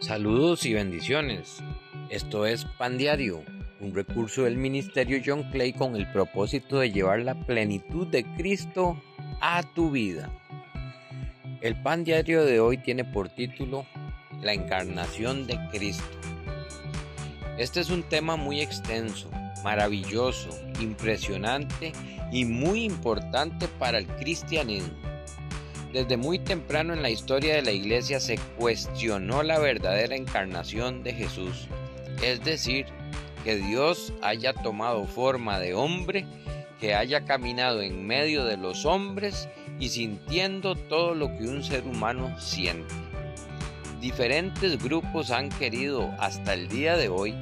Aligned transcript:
Saludos 0.00 0.64
y 0.64 0.72
bendiciones. 0.72 1.62
Esto 2.08 2.46
es 2.46 2.64
Pan 2.64 2.96
Diario, 2.96 3.44
un 3.80 3.94
recurso 3.94 4.44
del 4.44 4.56
Ministerio 4.56 5.20
John 5.24 5.50
Clay 5.52 5.74
con 5.74 5.94
el 5.94 6.10
propósito 6.10 6.78
de 6.78 6.90
llevar 6.90 7.20
la 7.20 7.34
plenitud 7.34 8.06
de 8.06 8.24
Cristo 8.24 8.98
a 9.42 9.62
tu 9.62 9.90
vida. 9.90 10.30
El 11.60 11.80
Pan 11.82 12.02
Diario 12.04 12.46
de 12.46 12.60
hoy 12.60 12.78
tiene 12.78 13.04
por 13.04 13.28
título 13.28 13.84
La 14.40 14.54
encarnación 14.54 15.46
de 15.46 15.58
Cristo. 15.70 16.18
Este 17.58 17.80
es 17.80 17.90
un 17.90 18.02
tema 18.02 18.36
muy 18.36 18.62
extenso, 18.62 19.30
maravilloso, 19.62 20.48
impresionante 20.80 21.92
y 22.32 22.46
muy 22.46 22.84
importante 22.84 23.68
para 23.78 23.98
el 23.98 24.06
cristianismo. 24.06 24.99
Desde 25.92 26.16
muy 26.16 26.38
temprano 26.38 26.94
en 26.94 27.02
la 27.02 27.10
historia 27.10 27.56
de 27.56 27.62
la 27.62 27.72
iglesia 27.72 28.20
se 28.20 28.38
cuestionó 28.56 29.42
la 29.42 29.58
verdadera 29.58 30.14
encarnación 30.14 31.02
de 31.02 31.14
Jesús, 31.14 31.66
es 32.22 32.44
decir, 32.44 32.86
que 33.42 33.56
Dios 33.56 34.12
haya 34.22 34.52
tomado 34.52 35.06
forma 35.06 35.58
de 35.58 35.74
hombre, 35.74 36.26
que 36.78 36.94
haya 36.94 37.24
caminado 37.24 37.82
en 37.82 38.06
medio 38.06 38.44
de 38.44 38.56
los 38.56 38.86
hombres 38.86 39.48
y 39.80 39.88
sintiendo 39.88 40.76
todo 40.76 41.14
lo 41.14 41.36
que 41.36 41.48
un 41.48 41.64
ser 41.64 41.82
humano 41.84 42.38
siente. 42.38 42.94
Diferentes 44.00 44.82
grupos 44.82 45.32
han 45.32 45.48
querido 45.48 46.08
hasta 46.18 46.54
el 46.54 46.68
día 46.68 46.96
de 46.96 47.08
hoy 47.08 47.34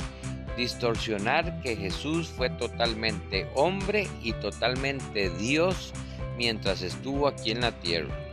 distorsionar 0.57 1.61
que 1.61 1.77
Jesús 1.77 2.29
fue 2.29 2.49
totalmente 2.51 3.47
hombre 3.55 4.09
y 4.23 4.33
totalmente 4.33 5.31
Dios 5.39 5.93
mientras 6.37 6.83
estuvo 6.83 7.29
aquí 7.29 7.51
en 7.51 7.61
la 7.61 7.73
tierra. 7.73 8.28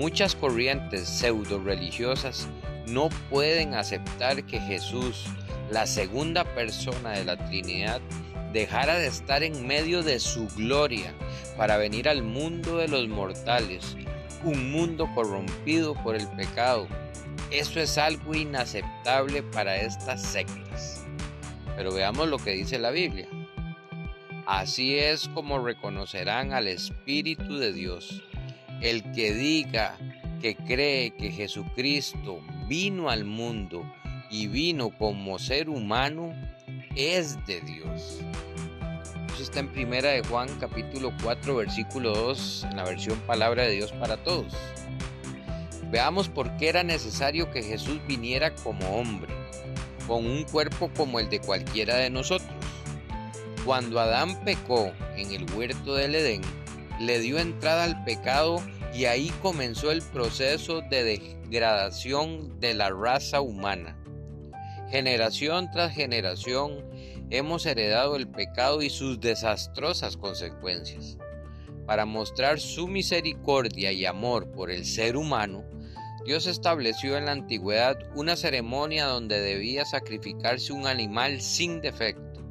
Muchas 0.00 0.34
corrientes 0.34 1.06
pseudo 1.06 1.62
religiosas 1.62 2.48
no 2.86 3.10
pueden 3.28 3.74
aceptar 3.74 4.42
que 4.46 4.58
Jesús, 4.58 5.26
la 5.70 5.86
segunda 5.86 6.42
persona 6.54 7.10
de 7.10 7.26
la 7.26 7.36
Trinidad, 7.36 8.00
dejara 8.50 8.94
de 8.94 9.08
estar 9.08 9.42
en 9.42 9.66
medio 9.66 10.02
de 10.02 10.18
su 10.18 10.48
gloria 10.56 11.12
para 11.58 11.76
venir 11.76 12.08
al 12.08 12.22
mundo 12.22 12.78
de 12.78 12.88
los 12.88 13.08
mortales, 13.08 13.94
un 14.42 14.72
mundo 14.72 15.06
corrompido 15.14 15.92
por 16.02 16.16
el 16.16 16.26
pecado. 16.28 16.88
Eso 17.50 17.78
es 17.78 17.98
algo 17.98 18.34
inaceptable 18.34 19.42
para 19.42 19.76
estas 19.76 20.22
sectas. 20.22 21.04
Pero 21.76 21.92
veamos 21.92 22.26
lo 22.26 22.38
que 22.38 22.52
dice 22.52 22.78
la 22.78 22.90
Biblia. 22.90 23.28
Así 24.46 24.98
es 24.98 25.28
como 25.28 25.62
reconocerán 25.62 26.54
al 26.54 26.68
Espíritu 26.68 27.58
de 27.58 27.74
Dios 27.74 28.22
el 28.80 29.02
que 29.12 29.32
diga 29.34 29.96
que 30.40 30.56
cree 30.56 31.10
que 31.10 31.30
Jesucristo 31.30 32.40
vino 32.66 33.10
al 33.10 33.24
mundo 33.24 33.84
y 34.30 34.46
vino 34.46 34.90
como 34.90 35.38
ser 35.38 35.68
humano 35.68 36.32
es 36.96 37.44
de 37.46 37.60
Dios. 37.60 38.20
Eso 39.34 39.42
está 39.42 39.60
en 39.60 39.68
Primera 39.68 40.10
de 40.10 40.22
Juan 40.22 40.48
capítulo 40.58 41.12
4 41.22 41.56
versículo 41.56 42.14
2 42.14 42.66
en 42.70 42.76
la 42.76 42.84
versión 42.84 43.18
Palabra 43.20 43.64
de 43.64 43.72
Dios 43.72 43.92
para 43.92 44.16
todos. 44.16 44.54
Veamos 45.90 46.28
por 46.28 46.56
qué 46.56 46.68
era 46.68 46.84
necesario 46.84 47.50
que 47.50 47.62
Jesús 47.62 48.00
viniera 48.06 48.54
como 48.54 48.88
hombre, 48.96 49.32
con 50.06 50.24
un 50.24 50.44
cuerpo 50.44 50.90
como 50.96 51.18
el 51.18 51.28
de 51.28 51.40
cualquiera 51.40 51.96
de 51.96 52.10
nosotros. 52.10 52.50
Cuando 53.64 53.98
Adán 53.98 54.42
pecó 54.44 54.92
en 55.16 55.32
el 55.32 55.52
huerto 55.52 55.94
del 55.94 56.14
Edén, 56.14 56.42
le 57.00 57.18
dio 57.18 57.38
entrada 57.38 57.84
al 57.84 58.04
pecado 58.04 58.62
y 58.92 59.06
ahí 59.06 59.32
comenzó 59.40 59.90
el 59.90 60.02
proceso 60.02 60.82
de 60.82 61.02
degradación 61.02 62.60
de 62.60 62.74
la 62.74 62.90
raza 62.90 63.40
humana. 63.40 63.96
Generación 64.90 65.70
tras 65.70 65.94
generación 65.94 66.84
hemos 67.30 67.64
heredado 67.64 68.16
el 68.16 68.28
pecado 68.28 68.82
y 68.82 68.90
sus 68.90 69.18
desastrosas 69.18 70.18
consecuencias. 70.18 71.16
Para 71.86 72.04
mostrar 72.04 72.60
su 72.60 72.86
misericordia 72.86 73.92
y 73.92 74.04
amor 74.04 74.52
por 74.52 74.70
el 74.70 74.84
ser 74.84 75.16
humano, 75.16 75.64
Dios 76.26 76.46
estableció 76.46 77.16
en 77.16 77.24
la 77.24 77.32
antigüedad 77.32 77.96
una 78.14 78.36
ceremonia 78.36 79.06
donde 79.06 79.40
debía 79.40 79.86
sacrificarse 79.86 80.74
un 80.74 80.86
animal 80.86 81.40
sin 81.40 81.80
defecto, 81.80 82.42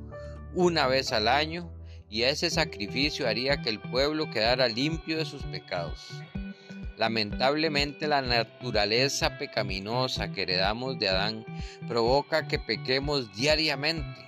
una 0.56 0.88
vez 0.88 1.12
al 1.12 1.28
año, 1.28 1.72
y 2.10 2.24
ese 2.24 2.50
sacrificio 2.50 3.28
haría 3.28 3.62
que 3.62 3.70
el 3.70 3.80
pueblo 3.80 4.30
quedara 4.32 4.68
limpio 4.68 5.18
de 5.18 5.26
sus 5.26 5.44
pecados. 5.44 6.10
Lamentablemente 6.98 8.08
la 8.08 8.22
naturaleza 8.22 9.38
pecaminosa 9.38 10.32
que 10.32 10.42
heredamos 10.42 11.00
de 11.00 11.10
Adán 11.10 11.46
provoca 11.88 12.48
que 12.48 12.60
pequemos 12.60 13.34
diariamente, 13.36 14.20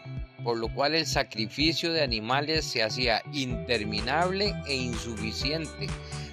por 0.44 0.58
lo 0.58 0.74
cual 0.74 0.96
el 0.96 1.06
sacrificio 1.06 1.92
de 1.92 2.02
animales 2.02 2.64
se 2.64 2.82
hacía 2.82 3.24
interminable 3.34 4.54
e 4.68 4.76
insuficiente 4.76 5.88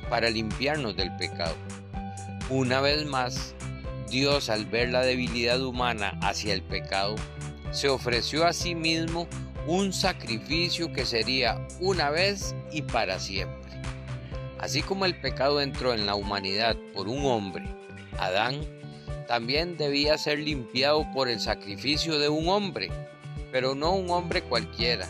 para 0.09 0.30
limpiarnos 0.30 0.97
del 0.97 1.15
pecado. 1.16 1.56
Una 2.50 2.80
vez 2.80 3.04
más, 3.04 3.54
Dios 4.09 4.48
al 4.48 4.65
ver 4.65 4.91
la 4.91 5.03
debilidad 5.03 5.60
humana 5.60 6.19
hacia 6.22 6.54
el 6.54 6.62
pecado, 6.62 7.16
se 7.72 7.88
ofreció 7.88 8.47
a 8.47 8.53
sí 8.53 8.75
mismo 8.75 9.28
un 9.69 9.93
sacrificio 9.93 10.91
que 10.95 11.05
sería 11.05 11.61
una 11.79 12.09
vez 12.09 12.55
y 12.73 12.81
para 12.81 13.19
siempre. 13.19 13.71
Así 14.59 14.81
como 14.81 15.05
el 15.05 15.21
pecado 15.21 15.61
entró 15.61 15.93
en 15.93 16.06
la 16.06 16.15
humanidad 16.15 16.75
por 16.95 17.06
un 17.06 17.27
hombre, 17.27 17.69
Adán, 18.19 18.62
también 19.27 19.77
debía 19.77 20.17
ser 20.17 20.39
limpiado 20.39 21.07
por 21.12 21.28
el 21.28 21.39
sacrificio 21.39 22.19
de 22.19 22.31
un 22.31 22.49
hombre, 22.49 22.89
pero 23.53 23.75
no 23.75 23.93
un 23.93 24.09
hombre 24.09 24.41
cualquiera, 24.41 25.07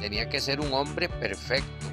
tenía 0.00 0.30
que 0.30 0.40
ser 0.40 0.58
un 0.60 0.72
hombre 0.72 1.10
perfecto 1.10 1.86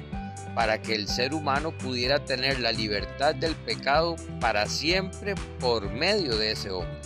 para 0.54 0.80
que 0.80 0.94
el 0.94 1.08
ser 1.08 1.34
humano 1.34 1.70
pudiera 1.70 2.24
tener 2.24 2.60
la 2.60 2.72
libertad 2.72 3.34
del 3.34 3.54
pecado 3.54 4.16
para 4.40 4.64
siempre 4.64 5.34
por 5.60 5.90
medio 5.90 6.34
de 6.38 6.52
ese 6.52 6.70
hombre. 6.70 6.98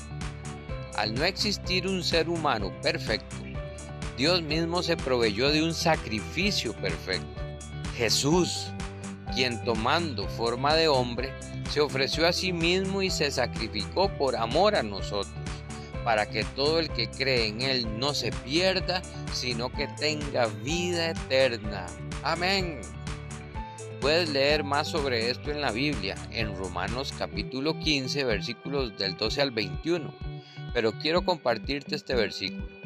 Al 0.97 1.15
no 1.16 1.25
existir 1.25 1.88
un 1.88 2.04
ser 2.04 2.28
humano 2.28 2.72
perfecto, 2.81 3.50
Dios 4.20 4.42
mismo 4.42 4.82
se 4.82 4.98
proveyó 4.98 5.50
de 5.50 5.62
un 5.62 5.72
sacrificio 5.72 6.75
perfecto. 6.75 7.41
Jesús, 7.97 8.66
quien 9.34 9.64
tomando 9.64 10.28
forma 10.28 10.75
de 10.75 10.88
hombre, 10.88 11.32
se 11.70 11.81
ofreció 11.81 12.26
a 12.26 12.34
sí 12.34 12.53
mismo 12.53 13.00
y 13.00 13.08
se 13.08 13.31
sacrificó 13.31 14.10
por 14.19 14.36
amor 14.36 14.76
a 14.76 14.82
nosotros, 14.82 15.32
para 16.04 16.28
que 16.28 16.44
todo 16.44 16.81
el 16.81 16.91
que 16.91 17.08
cree 17.08 17.47
en 17.47 17.62
Él 17.62 17.98
no 17.98 18.12
se 18.12 18.31
pierda, 18.31 19.00
sino 19.32 19.72
que 19.72 19.88
tenga 19.98 20.48
vida 20.62 21.12
eterna. 21.12 21.87
Amén. 22.22 22.82
Puedes 24.02 24.28
leer 24.28 24.64
más 24.64 24.88
sobre 24.88 25.31
esto 25.31 25.50
en 25.50 25.62
la 25.62 25.72
Biblia, 25.72 26.14
en 26.31 26.54
Romanos 26.56 27.14
capítulo 27.16 27.78
15, 27.78 28.25
versículos 28.25 28.98
del 28.98 29.16
12 29.16 29.41
al 29.41 29.50
21, 29.50 30.14
pero 30.75 30.92
quiero 30.92 31.25
compartirte 31.25 31.94
este 31.94 32.14
versículo 32.14 32.79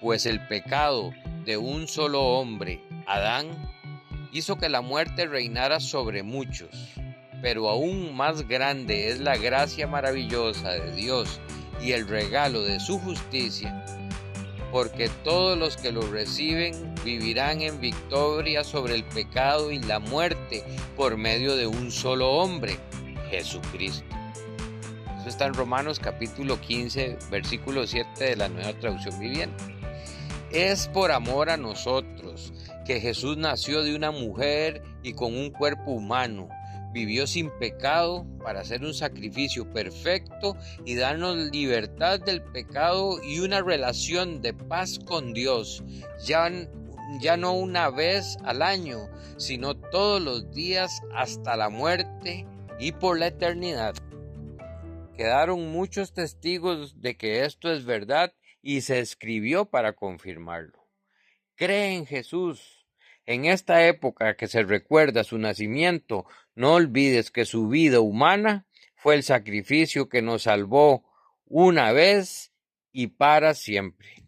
pues 0.00 0.26
el 0.26 0.46
pecado 0.46 1.12
de 1.44 1.56
un 1.56 1.88
solo 1.88 2.22
hombre, 2.22 2.80
Adán, 3.06 3.46
hizo 4.32 4.58
que 4.58 4.68
la 4.68 4.80
muerte 4.80 5.26
reinara 5.26 5.80
sobre 5.80 6.22
muchos, 6.22 6.68
pero 7.42 7.68
aún 7.68 8.14
más 8.14 8.46
grande 8.46 9.08
es 9.08 9.20
la 9.20 9.36
gracia 9.36 9.86
maravillosa 9.86 10.72
de 10.72 10.92
Dios 10.94 11.40
y 11.80 11.92
el 11.92 12.06
regalo 12.06 12.62
de 12.62 12.80
su 12.80 12.98
justicia, 12.98 13.84
porque 14.70 15.08
todos 15.24 15.58
los 15.58 15.76
que 15.76 15.92
lo 15.92 16.02
reciben 16.02 16.94
vivirán 17.04 17.62
en 17.62 17.80
victoria 17.80 18.64
sobre 18.64 18.94
el 18.94 19.04
pecado 19.04 19.70
y 19.70 19.78
la 19.78 19.98
muerte 19.98 20.64
por 20.96 21.16
medio 21.16 21.56
de 21.56 21.66
un 21.66 21.90
solo 21.90 22.30
hombre, 22.32 22.78
Jesucristo. 23.30 24.04
Eso 25.18 25.28
está 25.28 25.46
en 25.46 25.54
Romanos 25.54 25.98
capítulo 25.98 26.60
15, 26.60 27.18
versículo 27.30 27.86
7 27.86 28.24
de 28.24 28.36
la 28.36 28.48
nueva 28.48 28.72
traducción 28.74 29.18
viviente. 29.18 29.77
Es 30.52 30.88
por 30.88 31.12
amor 31.12 31.50
a 31.50 31.58
nosotros 31.58 32.54
que 32.86 33.00
Jesús 33.00 33.36
nació 33.36 33.82
de 33.82 33.94
una 33.94 34.10
mujer 34.10 34.82
y 35.02 35.12
con 35.12 35.36
un 35.36 35.50
cuerpo 35.50 35.90
humano. 35.90 36.48
Vivió 36.94 37.26
sin 37.26 37.50
pecado 37.58 38.26
para 38.42 38.60
hacer 38.60 38.82
un 38.82 38.94
sacrificio 38.94 39.70
perfecto 39.70 40.56
y 40.86 40.94
darnos 40.94 41.36
libertad 41.36 42.18
del 42.20 42.42
pecado 42.42 43.22
y 43.22 43.40
una 43.40 43.60
relación 43.60 44.40
de 44.40 44.54
paz 44.54 44.98
con 45.04 45.34
Dios. 45.34 45.84
Ya, 46.24 46.50
ya 47.20 47.36
no 47.36 47.52
una 47.52 47.90
vez 47.90 48.38
al 48.42 48.62
año, 48.62 49.10
sino 49.36 49.74
todos 49.74 50.22
los 50.22 50.50
días 50.54 51.02
hasta 51.14 51.56
la 51.56 51.68
muerte 51.68 52.46
y 52.80 52.92
por 52.92 53.18
la 53.18 53.26
eternidad. 53.26 53.94
Quedaron 55.14 55.70
muchos 55.72 56.14
testigos 56.14 57.02
de 57.02 57.18
que 57.18 57.44
esto 57.44 57.70
es 57.70 57.84
verdad 57.84 58.32
y 58.62 58.82
se 58.82 59.00
escribió 59.00 59.66
para 59.66 59.94
confirmarlo. 59.94 60.86
Cree 61.54 61.94
en 61.94 62.06
Jesús. 62.06 62.86
En 63.26 63.44
esta 63.44 63.86
época 63.86 64.36
que 64.36 64.46
se 64.46 64.62
recuerda 64.62 65.22
su 65.22 65.36
nacimiento, 65.38 66.24
no 66.54 66.74
olvides 66.74 67.30
que 67.30 67.44
su 67.44 67.68
vida 67.68 68.00
humana 68.00 68.66
fue 68.94 69.16
el 69.16 69.22
sacrificio 69.22 70.08
que 70.08 70.22
nos 70.22 70.44
salvó 70.44 71.04
una 71.44 71.92
vez 71.92 72.52
y 72.90 73.08
para 73.08 73.54
siempre. 73.54 74.27